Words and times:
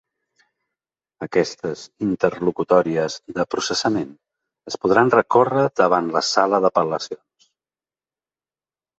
Aquestes 1.25 1.81
interlocutòries 2.05 3.17
de 3.39 3.45
processament 3.55 4.15
es 4.71 4.77
podran 4.85 5.11
recórrer 5.15 5.67
davant 5.83 6.09
la 6.15 6.23
sala 6.29 6.61
d’apel·lacions. 6.65 7.47